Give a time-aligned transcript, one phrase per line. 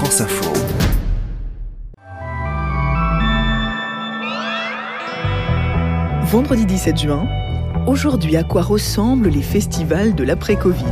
[0.00, 0.50] France Info.
[6.22, 7.28] Vendredi 17 juin,
[7.86, 10.86] aujourd'hui à quoi ressemblent les festivals de l'après-Covid?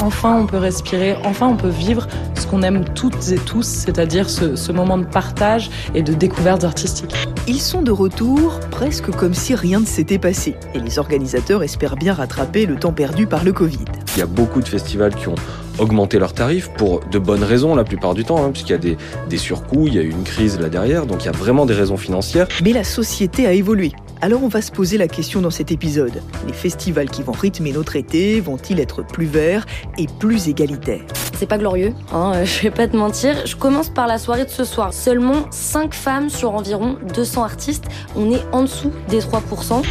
[0.00, 4.30] Enfin, on peut respirer, enfin, on peut vivre ce qu'on aime toutes et tous, c'est-à-dire
[4.30, 7.14] ce, ce, moment de partage et de découverte artistique.
[7.46, 10.56] Ils sont de retour presque comme si rien ne s'était passé.
[10.72, 13.84] Et les organisateurs espèrent bien rattraper le temps perdu par le Covid.
[14.16, 15.34] Il y a beaucoup de festivals qui ont
[15.78, 18.78] augmenté leurs tarifs pour de bonnes raisons la plupart du temps, hein, puisqu'il y a
[18.78, 18.96] des,
[19.28, 21.66] des surcoûts, il y a eu une crise là derrière, donc il y a vraiment
[21.66, 22.48] des raisons financières.
[22.62, 23.92] Mais la société a évolué.
[24.20, 26.22] Alors on va se poser la question dans cet épisode.
[26.46, 29.66] Les festivals qui vont rythmer notre été vont-ils être plus verts
[29.98, 31.04] et plus égalitaires?
[31.36, 33.46] C'est pas glorieux, hein, je vais pas te mentir.
[33.46, 34.94] Je commence par la soirée de ce soir.
[34.94, 37.84] Seulement 5 femmes sur environ 200 artistes.
[38.16, 39.82] On est en dessous des 3%.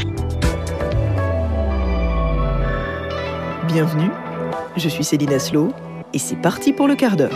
[3.67, 4.09] Bienvenue,
[4.77, 5.71] je suis Céline Aslo
[6.13, 7.31] et c'est parti pour le quart d'heure.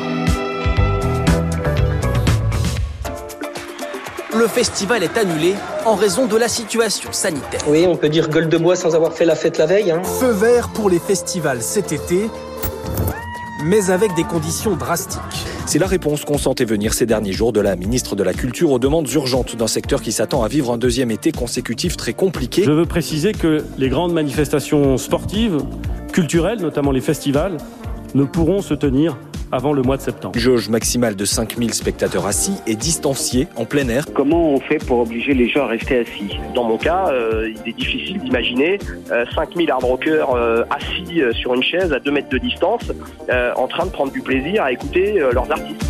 [4.38, 7.62] le festival est annulé en raison de la situation sanitaire.
[7.67, 9.89] Oui, on peut dire gueule de bois sans avoir fait la fête la veille.
[9.89, 10.03] Hein.
[10.03, 12.30] Feu vert pour les festivals cet été,
[13.64, 15.19] mais avec des conditions drastiques.
[15.66, 18.72] C'est la réponse qu'on sentait venir ces derniers jours de la ministre de la Culture
[18.72, 22.64] aux demandes urgentes d'un secteur qui s'attend à vivre un deuxième été consécutif très compliqué.
[22.64, 25.58] Je veux préciser que les grandes manifestations sportives,
[26.18, 27.58] culturelles, notamment les festivals,
[28.16, 29.20] ne pourront se tenir
[29.52, 30.34] avant le mois de septembre.
[30.40, 34.04] Jauge maximale de 5000 spectateurs assis et distanciés en plein air.
[34.16, 36.40] Comment on fait pour obliger les gens à rester assis?
[36.56, 38.80] Dans mon cas, euh, il est difficile d'imaginer
[39.12, 42.92] euh, 5000 hard rockers euh, assis sur une chaise à 2 mètres de distance
[43.30, 45.86] euh, en train de prendre du plaisir à écouter euh, leurs artistes.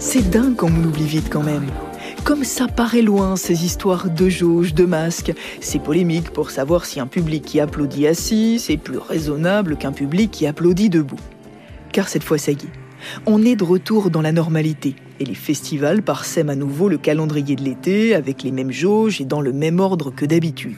[0.00, 1.68] C'est dingue qu'on l'oublie vite quand même.
[2.24, 5.32] Comme ça paraît loin, ces histoires de jauge, de masques.
[5.60, 10.30] C'est polémique pour savoir si un public qui applaudit assis, c'est plus raisonnable qu'un public
[10.30, 11.20] qui applaudit debout
[11.94, 12.72] car cette fois ça y est.
[13.24, 17.54] On est de retour dans la normalité et les festivals parsèment à nouveau le calendrier
[17.54, 20.76] de l'été avec les mêmes jauges et dans le même ordre que d'habitude.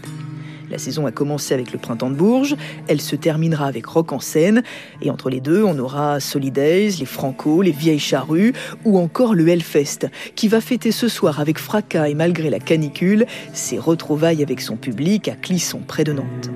[0.70, 2.56] La saison a commencé avec le printemps de Bourges,
[2.88, 4.62] elle se terminera avec Rock en scène,
[5.00, 8.52] et entre les deux, on aura Solidays, les Franco, les Vieilles Charrues,
[8.84, 13.26] ou encore le Hellfest, qui va fêter ce soir avec fracas et malgré la canicule,
[13.52, 16.50] ses retrouvailles avec son public à Clisson, près de Nantes.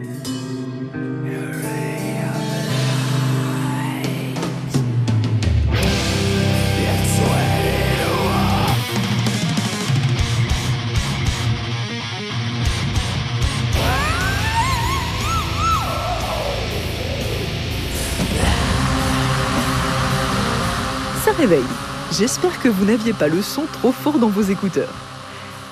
[22.12, 24.92] J'espère que vous n'aviez pas le son trop fort dans vos écouteurs.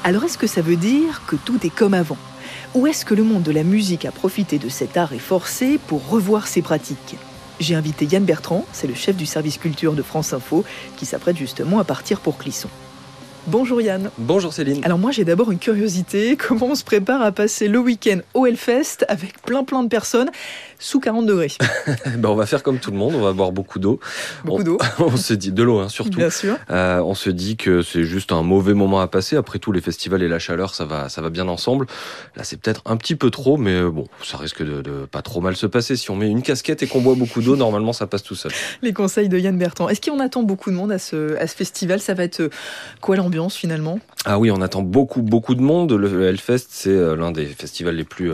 [0.03, 2.17] Alors est-ce que ça veut dire que tout est comme avant?
[2.75, 6.09] Ou est-ce que le monde de la musique a profité de cet art forcé pour
[6.09, 7.17] revoir ses pratiques?
[7.61, 10.65] J'ai invité Yann Bertrand, c'est le chef du service culture de France Info,
[10.97, 12.71] qui s'apprête justement à partir pour Clisson.
[13.51, 14.11] Bonjour Yann.
[14.19, 14.85] Bonjour Céline.
[14.85, 18.45] Alors moi j'ai d'abord une curiosité, comment on se prépare à passer le week-end au
[18.45, 20.29] Hellfest avec plein plein de personnes
[20.79, 21.53] sous 40 degrés?
[22.19, 24.01] Ben, On va faire comme tout le monde, on va boire beaucoup d'eau.
[24.45, 26.19] Beaucoup d'eau On se dit, de l'eau hein, surtout.
[26.19, 26.59] Bien sûr.
[26.71, 29.81] Euh, on se dit que c'est juste un mauvais moment à passer, après tout les
[29.81, 31.87] festivals et la chaleur ça va, ça va bien ensemble.
[32.37, 35.41] Là c'est peut-être un petit peu trop, mais bon, ça risque de, de, pas trop
[35.41, 35.97] mal se passer.
[35.97, 38.53] Si on met une casquette et qu'on boit beaucoup d'eau, normalement ça passe tout seul.
[38.83, 39.89] Les conseils de Yann Bertrand.
[39.89, 42.01] Est-ce qu'on attend beaucoup de monde à ce, à ce festival?
[42.01, 42.51] Ça va être
[43.01, 43.38] quoi l'ambiance?
[43.49, 45.93] Finalement ah oui, on attend beaucoup, beaucoup de monde.
[45.93, 48.33] Le Hellfest, c'est l'un des festivals les plus,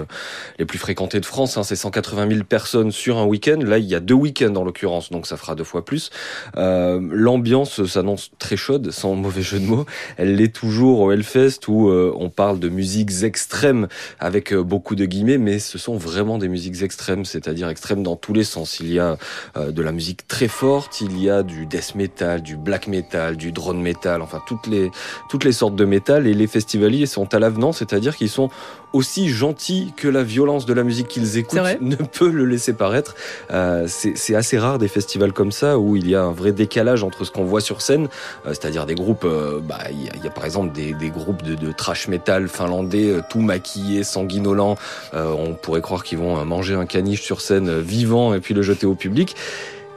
[0.59, 1.57] les plus fréquentés de France.
[1.59, 1.63] Hein.
[1.63, 3.59] C'est 180 000 personnes sur un week-end.
[3.63, 6.11] Là, il y a deux week-ends en l'occurrence, donc ça fera deux fois plus.
[6.57, 9.85] Euh, L'ambiance s'annonce très chaude, sans mauvais jeu de mots.
[10.17, 13.89] Elle l'est toujours au Hellfest où euh, on parle de musiques extrêmes
[14.19, 18.17] avec euh, beaucoup de guillemets, mais ce sont vraiment des musiques extrêmes, c'est-à-dire extrêmes dans
[18.17, 18.81] tous les sens.
[18.81, 19.17] Il y a
[19.57, 23.37] euh, de la musique très forte, il y a du death metal, du black metal,
[23.37, 24.84] du drone metal, enfin toutes les,
[25.29, 28.51] toutes les sortes de métal et les festivaliers sont à l'avenant, c'est-à-dire qu'ils sont
[28.93, 33.15] aussi gentils que la violence de la musique qu'ils écoutent ne peut le laisser paraître.
[33.51, 37.03] Euh, c'est assez rare des festivals comme ça où il y a un vrai décalage
[37.03, 38.09] entre ce qu'on voit sur scène,
[38.47, 40.93] euh, c'est-à-dire des groupes, euh, bah, il, y a, il y a par exemple des,
[40.95, 44.77] des groupes de, de, trash metal finlandais tout maquillés, sanguinolents.
[45.13, 48.63] Euh, on pourrait croire qu'ils vont manger un caniche sur scène vivant et puis le
[48.63, 49.35] jeter au public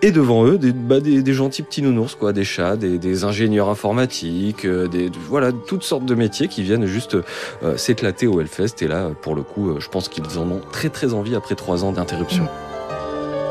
[0.02, 4.66] et devant eux des, bah, des, gentils petits nounours quoi des chats des, ingénieurs informatiques
[4.66, 4.88] euh,
[5.28, 7.18] voilà toutes sortes de métiers qui viennent juste
[7.64, 10.62] euh, s'éclater au Hellfest et là pour le coup euh, je pense qu'ils en ont
[10.72, 12.48] très très envie après trois ans d'interruption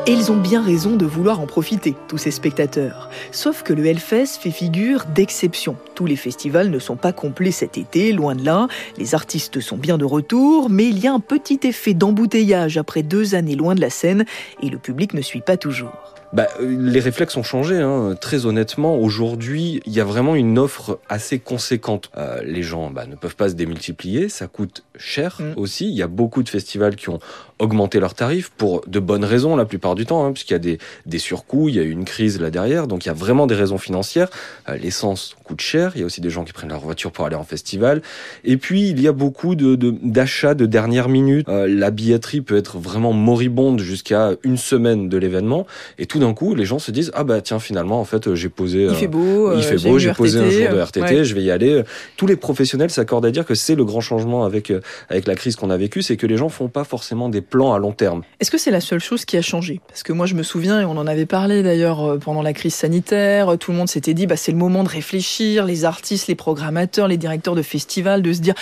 [0.05, 3.09] et ils ont bien raison de vouloir en profiter, tous ces spectateurs.
[3.33, 5.75] Sauf que le Hellfest fait figure d'exception.
[5.95, 8.69] Tous les festivals ne sont pas complets cet été, loin de là.
[8.97, 13.03] Les artistes sont bien de retour, mais il y a un petit effet d'embouteillage après
[13.03, 14.23] deux années loin de la scène,
[14.63, 16.16] et le public ne suit pas toujours.
[16.33, 18.15] Bah, les réflexes ont changé, hein.
[18.19, 18.97] très honnêtement.
[18.97, 22.11] Aujourd'hui, il y a vraiment une offre assez conséquente.
[22.17, 25.53] Euh, les gens bah, ne peuvent pas se démultiplier, ça coûte cher mm.
[25.57, 25.87] aussi.
[25.87, 27.19] Il y a beaucoup de festivals qui ont
[27.59, 30.59] augmenté leurs tarifs pour de bonnes raisons la plupart du temps, hein, puisqu'il y a
[30.59, 33.15] des, des surcoûts, il y a eu une crise là derrière, donc il y a
[33.15, 34.29] vraiment des raisons financières.
[34.69, 37.25] Euh, l'essence coûte cher, il y a aussi des gens qui prennent leur voiture pour
[37.25, 38.01] aller en festival.
[38.43, 41.47] Et puis il y a beaucoup de d'achats de, dernière minute.
[41.49, 45.65] Euh, la billetterie peut être vraiment moribonde jusqu'à une semaine de l'événement,
[45.97, 48.49] et tout d'un coup les gens se disent ah bah tiens finalement en fait j'ai
[48.49, 48.85] posé.
[48.85, 49.53] il fait beau.
[49.53, 51.83] il fait beau, j'ai posé un jour de RTT, je vais y aller.
[52.15, 54.71] Tous les professionnels s'accordent à dire que c'est le grand changement avec
[55.09, 57.73] avec la crise qu'on a vécue, c'est que les gens font pas forcément des plans
[57.73, 58.23] à long terme.
[58.39, 59.81] Est-ce que c'est la seule chose qui a changé?
[59.87, 62.53] Parce que moi je me souviens, et on en avait parlé d'ailleurs euh, pendant la
[62.53, 66.27] crise sanitaire, tout le monde s'était dit bah, c'est le moment de réfléchir, les artistes,
[66.27, 68.55] les programmateurs, les directeurs de festivals, de se dire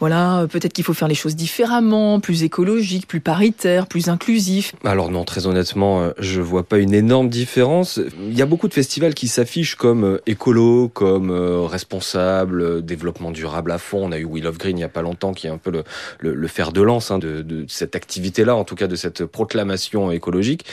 [0.00, 4.74] voilà, peut-être qu'il faut faire les choses différemment, plus écologique, plus paritaire, plus inclusif.
[4.84, 8.00] Alors non, très honnêtement, euh, je vois pas une énorme différence.
[8.20, 13.72] Il y a beaucoup de festivals qui s'affichent comme euh, écolo, comme responsable, développement durable
[13.72, 14.06] à fond.
[14.06, 15.70] On a eu Wheel of Green il y a pas longtemps qui est un peu
[15.70, 19.24] le, le, fer de lance hein, de, de cette activité-là, en tout cas de cette
[19.24, 20.64] proclamation écologique.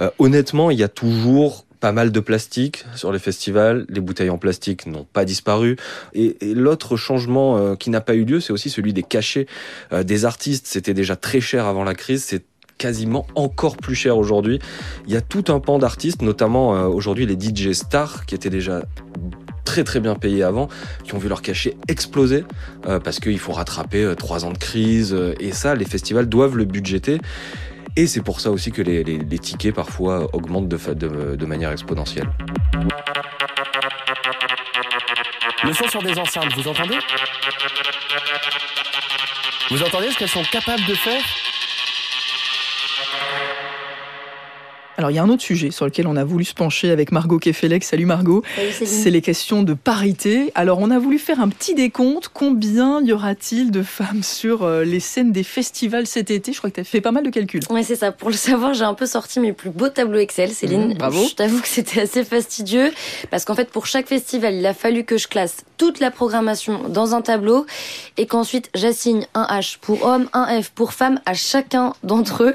[0.00, 3.86] Euh, honnêtement, il y a toujours pas mal de plastique sur les festivals.
[3.88, 5.76] Les bouteilles en plastique n'ont pas disparu.
[6.12, 9.46] Et, l'autre changement euh, qui n'a pas eu lieu, c'est aussi celui des cachets
[9.92, 10.66] euh, des artistes.
[10.66, 12.24] C'était déjà très cher avant la crise.
[12.80, 14.58] Quasiment encore plus cher aujourd'hui.
[15.06, 18.82] Il y a tout un pan d'artistes, notamment aujourd'hui les DJ stars, qui étaient déjà
[19.64, 20.68] très très bien payés avant,
[21.04, 22.44] qui ont vu leur cachet exploser
[22.82, 27.18] parce qu'il faut rattraper trois ans de crise et ça, les festivals doivent le budgéter.
[27.96, 32.30] Et c'est pour ça aussi que les, tickets parfois augmentent de manière exponentielle.
[35.62, 36.96] Le son sur des enceintes, vous entendez?
[39.68, 41.20] Vous entendez ce qu'elles sont capables de faire?
[45.00, 47.10] Alors il y a un autre sujet sur lequel on a voulu se pencher avec
[47.10, 47.84] Margot Kefelec.
[47.84, 48.42] Salut Margot.
[48.84, 50.52] C'est les questions de parité.
[50.54, 52.28] Alors on a voulu faire un petit décompte.
[52.28, 56.52] Combien y aura-t-il de femmes sur euh, les scènes des festivals cet été?
[56.52, 57.62] Je crois que tu as fait pas mal de calculs.
[57.70, 58.12] Oui, c'est ça.
[58.12, 60.88] Pour le savoir, j'ai un peu sorti mes plus beaux tableaux Excel, Céline.
[60.88, 61.26] Mmh, bravo.
[61.30, 62.92] Je t'avoue que c'était assez fastidieux
[63.30, 66.90] parce qu'en fait pour chaque festival, il a fallu que je classe toute la programmation
[66.90, 67.64] dans un tableau
[68.18, 72.54] et qu'ensuite j'assigne un H pour homme, un F pour femme à chacun d'entre eux.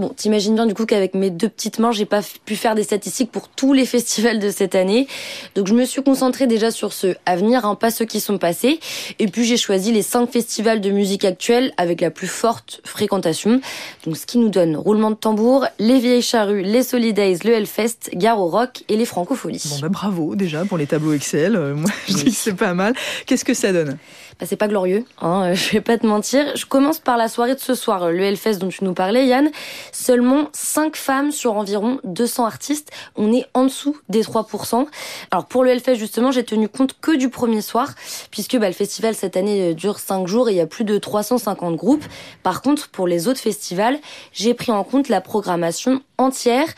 [0.00, 3.30] Bon, t'imagines bien du coup qu'avec mes deux petites j'ai pas pu faire des statistiques
[3.30, 5.06] pour tous les festivals de cette année.
[5.54, 8.38] Donc je me suis concentrée déjà sur ceux à venir, hein, pas ceux qui sont
[8.38, 8.80] passés.
[9.18, 13.60] Et puis j'ai choisi les cinq festivals de musique actuelle avec la plus forte fréquentation.
[14.04, 18.10] Donc ce qui nous donne roulement de tambour, les Vieilles Charrues, les Solidays, le Hellfest,
[18.14, 19.62] Garo Rock et les Francopholies.
[19.70, 21.56] Bon bah bravo déjà pour les tableaux Excel.
[21.56, 22.94] Euh, moi je dis que c'est pas mal.
[23.26, 23.98] Qu'est-ce que ça donne?
[24.38, 26.44] Bah, c'est pas glorieux, hein, je vais pas te mentir.
[26.56, 29.50] Je commence par la soirée de ce soir, le Hellfest dont tu nous parlais, Yann.
[29.92, 32.90] Seulement 5 femmes sur environ 200 artistes.
[33.16, 34.86] On est en dessous des 3%.
[35.30, 37.94] Alors pour le Hellfest, justement, j'ai tenu compte que du premier soir,
[38.30, 40.84] puisque bah, le festival cette année euh, dure 5 jours et il y a plus
[40.84, 42.04] de 350 groupes.
[42.42, 43.98] Par contre, pour les autres festivals,
[44.32, 46.68] j'ai pris en compte la programmation entière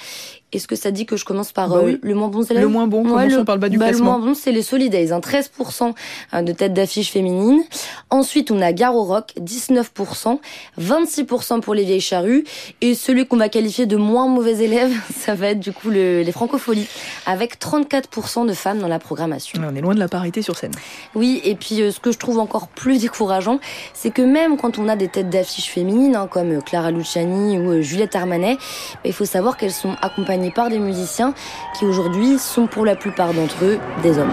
[0.52, 2.86] est-ce que ça dit que je commence par bah euh, le moins bon Le moins
[2.86, 5.92] bon, commençons par le bas du bah, Le moins bon, c'est les Solidays, hein, 13%
[6.32, 7.62] euh, de tête d'affiche féminine.
[8.08, 10.38] Ensuite, on a Garo Rock, 19%,
[10.80, 12.44] 26% pour les vieilles charrues.
[12.80, 16.22] Et celui qu'on va qualifier de moins mauvais élève, ça va être du coup le,
[16.22, 16.88] les francopholies,
[17.26, 19.60] avec 34% de femmes dans la programmation.
[19.62, 20.72] On est loin de la parité sur scène.
[21.14, 23.60] Oui, et puis euh, ce que je trouve encore plus décourageant,
[23.92, 27.82] c'est que même quand on a des têtes d'affiche féminines, hein, comme Clara Luciani ou
[27.82, 31.34] Juliette Armanet, bah, il faut savoir qu'elles sont accompagnées par des musiciens
[31.78, 34.32] qui aujourd'hui sont pour la plupart d'entre eux des hommes.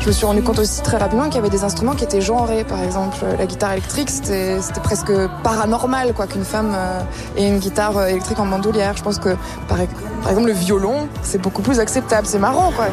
[0.00, 2.20] Je me suis rendu compte aussi très rapidement qu'il y avait des instruments qui étaient
[2.20, 2.64] genrés.
[2.64, 5.10] Par exemple, la guitare électrique, c'était presque
[5.42, 7.00] paranormal quoi qu'une femme euh,
[7.38, 8.94] ait une guitare euh, électrique en bandoulière.
[8.98, 9.30] Je pense que,
[9.66, 9.78] par,
[10.22, 12.26] par exemple, le violon, c'est beaucoup plus acceptable.
[12.26, 12.88] C'est marrant, quoi.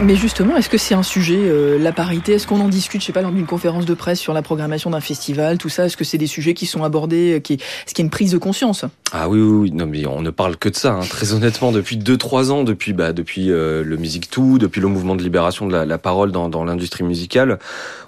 [0.00, 2.34] Mais justement, est-ce que c'est un sujet, euh, la parité?
[2.34, 4.90] Est-ce qu'on en discute, je sais pas, lors d'une conférence de presse sur la programmation
[4.90, 5.86] d'un festival, tout ça?
[5.86, 7.54] Est-ce que c'est des sujets qui sont abordés euh, qui...
[7.54, 8.84] Est-ce qu'il y a une prise de conscience?
[9.10, 11.00] Ah oui, oui, oui, non mais on ne parle que de ça, hein.
[11.00, 15.16] très honnêtement, depuis 2-3 ans, depuis, bah, depuis euh, le Music 2, depuis le mouvement
[15.16, 17.58] de libération de la, la parole dans, dans l'industrie musicale,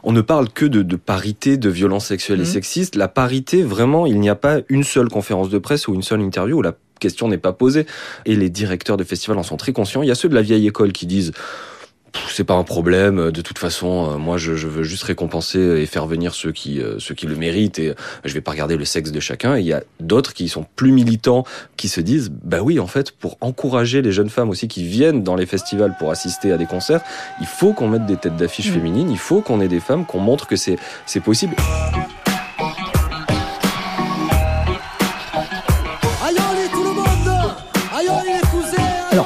[0.04, 2.46] on ne parle que de, de parité, de violence sexuelle et mmh.
[2.46, 2.94] sexiste.
[2.94, 6.20] La parité, vraiment, il n'y a pas une seule conférence de presse ou une seule
[6.20, 7.84] interview où la question n'est pas posée.
[8.26, 10.02] Et les directeurs de festivals en sont très conscients.
[10.02, 11.32] Il y a ceux de la vieille école qui disent
[12.30, 13.30] c'est pas un problème.
[13.30, 17.14] De toute façon, moi, je, je, veux juste récompenser et faire venir ceux qui ceux
[17.14, 17.78] qui le méritent.
[17.78, 19.56] Et je vais pas regarder le sexe de chacun.
[19.56, 21.44] Et il y a d'autres qui sont plus militants,
[21.76, 25.22] qui se disent, bah oui, en fait, pour encourager les jeunes femmes aussi qui viennent
[25.22, 27.00] dans les festivals pour assister à des concerts,
[27.40, 28.74] il faut qu'on mette des têtes d'affiche mmh.
[28.74, 29.10] féminines.
[29.10, 30.76] Il faut qu'on ait des femmes, qu'on montre que c'est
[31.06, 31.56] c'est possible.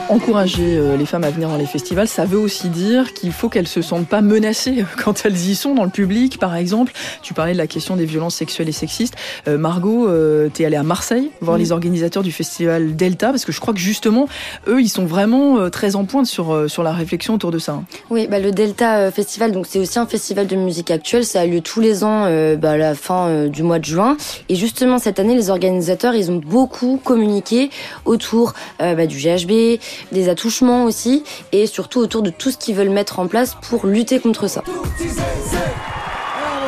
[0.09, 3.49] Encourager euh, les femmes à venir dans les festivals, ça veut aussi dire qu'il faut
[3.49, 6.93] qu'elles se sentent pas menacées quand elles y sont dans le public, par exemple.
[7.23, 9.15] Tu parlais de la question des violences sexuelles et sexistes.
[9.49, 13.53] Euh, Margot, euh, t'es allée à Marseille voir les organisateurs du festival Delta, parce que
[13.53, 14.29] je crois que justement,
[14.67, 17.73] eux, ils sont vraiment euh, très en pointe sur, sur la réflexion autour de ça.
[17.73, 17.85] Hein.
[18.11, 21.25] Oui, bah, le Delta Festival, donc c'est aussi un festival de musique actuelle.
[21.25, 22.25] Ça a lieu tous les ans
[22.57, 24.17] bah, à la fin du mois de juin.
[24.49, 27.71] Et justement, cette année, les organisateurs, ils ont beaucoup communiqué
[28.05, 29.81] autour bah, du GHB,
[30.13, 33.87] des attouchements aussi, et surtout autour de tout ce qu'ils veulent mettre en place pour
[33.87, 34.63] lutter contre ça.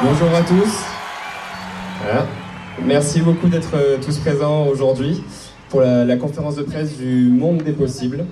[0.03, 0.97] Bonjour à tous.
[2.85, 5.23] Merci beaucoup d'être euh, tous présents aujourd'hui
[5.71, 8.25] pour la, conférence de presse du Monde des possibles.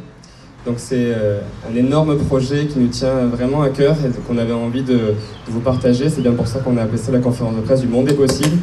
[0.66, 4.52] Donc c'est euh, un énorme projet qui nous tient vraiment à cœur et qu'on avait
[4.52, 5.14] envie de,
[5.48, 6.08] vous partager.
[6.08, 8.14] C'est bien pour ça qu'on a appelé ça la conférence de presse du Monde des
[8.14, 8.58] possibles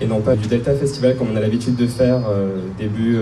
[0.00, 3.18] et non pas du Delta Festival comme on a l'habitude de faire euh, début,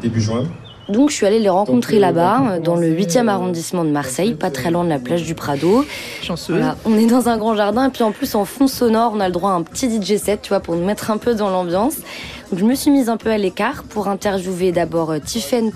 [0.00, 0.44] début juin.
[0.88, 4.70] Donc je suis allée les rencontrer là-bas, dans le 8e arrondissement de Marseille, pas très
[4.70, 5.84] loin de la plage du Prado.
[6.22, 6.60] Chanceux.
[6.84, 9.26] on est dans un grand jardin et puis en plus en fond sonore, on a
[9.26, 11.50] le droit à un petit DJ set, tu vois, pour nous mettre un peu dans
[11.50, 11.96] l'ambiance
[12.54, 15.72] je me suis mise un peu à l'écart pour interviewer d'abord euh, Tiffaine.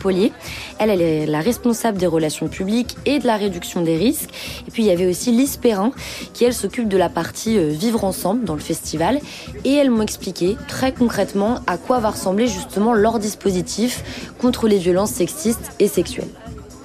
[0.78, 4.30] Elle, elle est la responsable des relations publiques et de la réduction des risques.
[4.68, 5.90] Et puis il y avait aussi Lise Perrin,
[6.32, 9.18] qui elle s'occupe de la partie euh, Vivre ensemble dans le festival.
[9.64, 14.78] Et elles m'ont expliqué très concrètement à quoi va ressembler justement leur dispositif contre les
[14.78, 16.28] violences sexistes et sexuelles.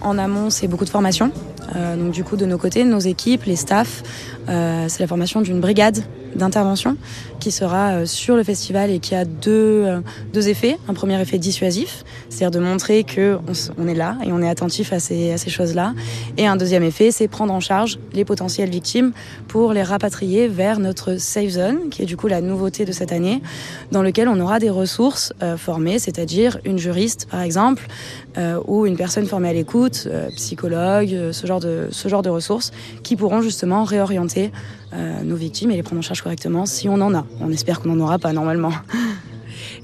[0.01, 1.31] En amont, c'est beaucoup de formation.
[1.75, 4.01] Euh, donc du coup, de nos côtés, nos équipes, les staffs,
[4.47, 6.03] c'est la formation d'une brigade
[6.35, 6.97] d'intervention
[7.39, 9.99] qui sera euh, sur le festival et qui a deux, euh,
[10.33, 10.77] deux effets.
[10.87, 13.37] Un premier effet dissuasif, c'est-à-dire de montrer que
[13.77, 15.93] on, est là et on est attentif à ces, à ces choses-là.
[16.37, 19.11] Et un deuxième effet, c'est prendre en charge les potentielles victimes
[19.47, 23.11] pour les rapatrier vers notre safe zone, qui est du coup la nouveauté de cette
[23.11, 23.41] année,
[23.91, 27.87] dans lequel on aura des ressources euh, formées, c'est-à-dire une juriste par exemple,
[28.67, 33.15] ou une personne formée à l'écoute, psychologue, ce genre de ce genre de ressources, qui
[33.15, 34.51] pourront justement réorienter
[34.93, 37.25] euh, nos victimes et les prendre en charge correctement si on en a.
[37.41, 38.71] On espère qu'on n'en aura pas normalement.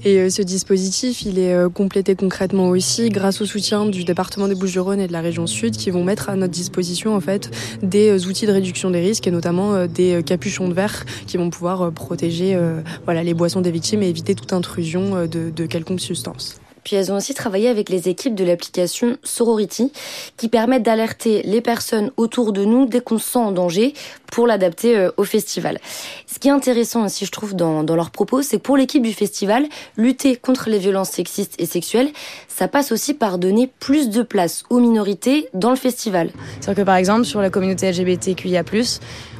[0.04, 4.48] Et euh, ce dispositif, il est euh, complété concrètement aussi grâce au soutien du département
[4.48, 7.50] des Bouches-du-Rhône et de la région Sud qui vont mettre à notre disposition en fait
[7.82, 11.92] des outils de réduction des risques et notamment des capuchons de verre qui vont pouvoir
[11.92, 12.58] protéger
[13.04, 16.61] voilà, les boissons des victimes et éviter toute intrusion de, de quelconque substance.
[16.84, 19.92] Puis elles ont aussi travaillé avec les équipes de l'application Sorority
[20.36, 23.94] qui permettent d'alerter les personnes autour de nous dès qu'on se sent en danger
[24.30, 25.78] pour l'adapter euh, au festival.
[26.26, 29.02] Ce qui est intéressant aussi, je trouve, dans, dans leurs propos, c'est que pour l'équipe
[29.02, 32.10] du festival, lutter contre les violences sexistes et sexuelles,
[32.48, 36.30] ça passe aussi par donner plus de place aux minorités dans le festival.
[36.60, 38.64] C'est-à-dire que par exemple, sur la communauté LGBTQIA+,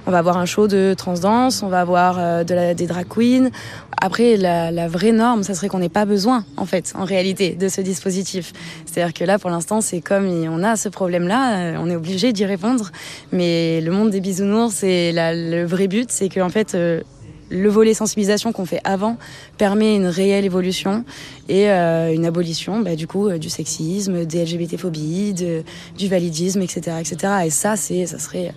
[0.06, 3.06] on va avoir un show de transdanse, on va avoir euh, de la, des drag
[3.08, 3.50] queens.
[4.00, 7.50] Après, la, la vraie norme, ça serait qu'on n'ait pas besoin, en fait, en réalité,
[7.50, 8.52] de ce dispositif.
[8.84, 12.32] C'est-à-dire que là, pour l'instant, c'est comme on a ce problème-là, euh, on est obligé
[12.32, 12.90] d'y répondre.
[13.30, 17.00] Mais le monde des bisounours, et le vrai but, c'est que en fait, euh,
[17.50, 19.18] le volet sensibilisation qu'on fait avant
[19.58, 21.04] permet une réelle évolution
[21.50, 27.32] et une abolition bah, du coup du sexisme, des LGBT-phobies, du validisme, etc., etc.
[27.44, 28.54] Et ça, c'est, ça serait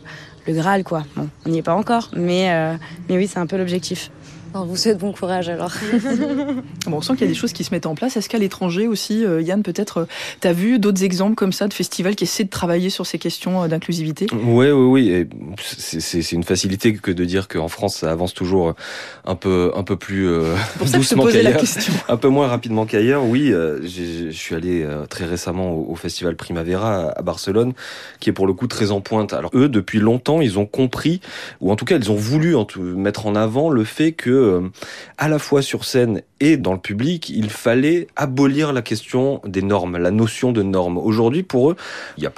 [0.47, 1.03] le Graal, quoi.
[1.15, 2.75] Bon, on n'y est pas encore, mais, euh,
[3.09, 4.11] mais oui, c'est un peu l'objectif.
[4.57, 5.73] On vous souhaite bon courage alors.
[6.87, 8.15] bon, on sent qu'il y a des choses qui se mettent en place.
[8.15, 10.07] Est-ce qu'à l'étranger aussi, euh, Yann, peut-être, euh,
[10.39, 13.19] tu as vu d'autres exemples comme ça de festivals qui essaient de travailler sur ces
[13.19, 14.27] questions euh, d'inclusivité?
[14.31, 15.27] Oui, oui, oui.
[15.61, 18.75] C'est une facilité que de dire qu'en France, ça avance toujours
[19.25, 20.25] un peu, un peu plus
[20.93, 21.61] doucement qu'ailleurs.
[22.07, 23.25] Un peu moins rapidement qu'ailleurs.
[23.25, 27.73] Oui, je suis allé très récemment au, festival Primavera à Barcelone,
[28.19, 29.33] qui est pour le coup très en pointe.
[29.33, 31.19] Alors eux, depuis longtemps, ils ont compris,
[31.61, 34.71] ou en tout cas, ils ont voulu mettre en avant le fait que euh,
[35.17, 39.61] à la fois sur scène et dans le public, il fallait abolir la question des
[39.61, 40.97] normes, la notion de normes.
[40.97, 41.75] Aujourd'hui, pour eux,
[42.17, 42.29] il n'y a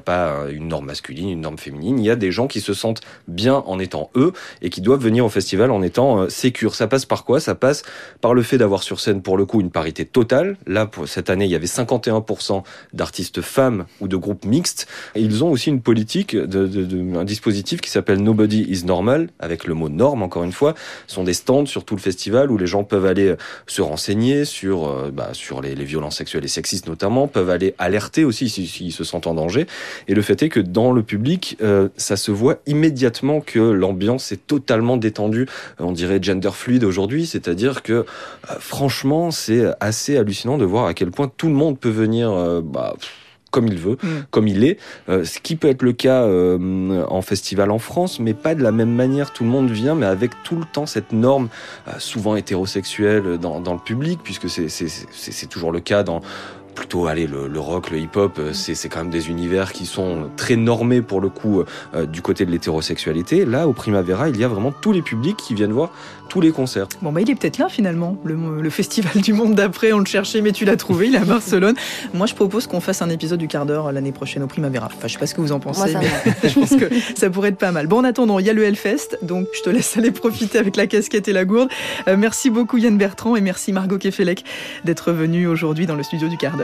[0.00, 1.98] pas, une norme masculine, une norme féminine.
[1.98, 4.32] Il y a des gens qui se sentent bien en étant eux
[4.62, 6.76] et qui doivent venir au festival en étant euh, sécures.
[6.76, 7.40] Ça passe par quoi?
[7.40, 7.82] Ça passe
[8.20, 10.56] par le fait d'avoir sur scène, pour le coup, une parité totale.
[10.66, 14.86] Là, cette année, il y avait 51% d'artistes femmes ou de groupes mixtes.
[15.16, 19.88] Ils ont aussi une politique, un dispositif qui s'appelle Nobody is Normal, avec le mot
[19.88, 20.74] norme, encore une fois.
[21.08, 23.34] Ce sont des stands sur tout le festival où les gens peuvent aller
[23.66, 28.24] se renseigner sur, bah, sur les, les, violences sexuelles et sexistes notamment, peuvent aller alerter
[28.24, 29.66] aussi s'ils si, se sentent en danger.
[30.08, 31.58] Et le fait est que dans le public,
[31.96, 35.46] ça se voit immédiatement que l'ambiance est totalement détendue,
[35.78, 38.06] on dirait gender fluide aujourd'hui, c'est-à-dire que
[38.58, 42.94] franchement, c'est assez hallucinant de voir à quel point tout le monde peut venir bah,
[43.52, 44.08] comme il veut, mm.
[44.32, 44.78] comme il est.
[45.08, 48.62] Euh, ce qui peut être le cas euh, en festival en France, mais pas de
[48.62, 49.32] la même manière.
[49.32, 51.48] Tout le monde vient, mais avec tout le temps cette norme,
[51.86, 56.22] euh, souvent hétérosexuelle, dans, dans le public, puisque c'est toujours le cas dans
[56.74, 60.30] plutôt allez le, le rock, le hip-hop, euh, c'est quand même des univers qui sont
[60.36, 61.62] très normés pour le coup
[61.94, 63.44] euh, du côté de l'hétérosexualité.
[63.44, 65.90] Là, au Primavera, il y a vraiment tous les publics qui viennent voir
[66.32, 66.86] tous les concerts.
[67.02, 70.06] Bon bah il est peut-être là finalement, le, le, festival du monde d'après, on le
[70.06, 71.74] cherchait mais tu l'as trouvé, il est à Barcelone.
[72.14, 74.86] Moi je propose qu'on fasse un épisode du quart d'heure l'année prochaine au Primavera.
[74.86, 77.50] Enfin je sais pas ce que vous en pensez, mais je pense que ça pourrait
[77.50, 77.86] être pas mal.
[77.86, 80.76] Bon en attendant, il y a le Hellfest, donc je te laisse aller profiter avec
[80.76, 81.68] la casquette et la gourde.
[82.08, 84.42] Euh, merci beaucoup Yann Bertrand et merci Margot Kefelec
[84.84, 86.61] d'être venue aujourd'hui dans le studio du quart d'heure.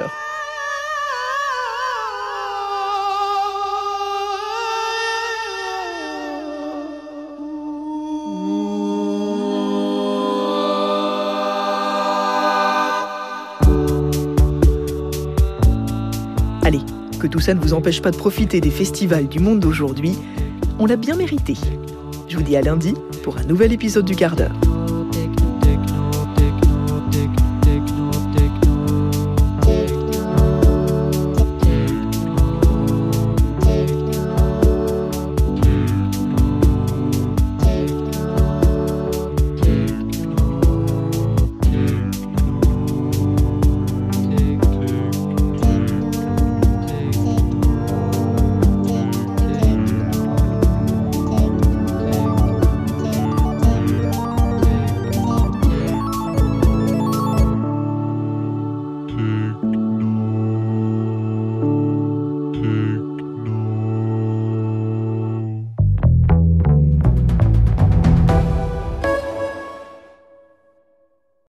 [16.62, 16.80] Allez,
[17.18, 20.12] que tout ça ne vous empêche pas de profiter des festivals du monde d'aujourd'hui,
[20.78, 21.54] on l'a bien mérité.
[22.28, 24.77] Je vous dis à lundi pour un nouvel épisode du quart d'heure.